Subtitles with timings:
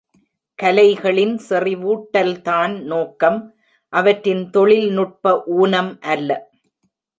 [0.59, 3.39] கலைகளின் செறிவூட்டல் தான் நோக்கம்,
[3.93, 6.29] அவற்றின் தொழில்நுட்ப ஊனம் அல்ல.